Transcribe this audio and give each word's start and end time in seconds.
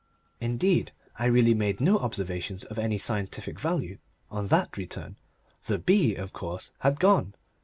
Indeed, 0.39 0.93
I 1.19 1.25
really 1.25 1.53
made 1.53 1.79
no 1.79 1.99
observations 1.99 2.63
of 2.63 2.79
any 2.79 2.97
scientific 2.97 3.59
value 3.59 3.99
on 4.31 4.47
that 4.47 4.75
return. 4.75 5.17
The 5.67 5.77
bee, 5.77 6.15
of 6.15 6.33
course, 6.33 6.71
had 6.79 6.99
gone. 6.99 7.35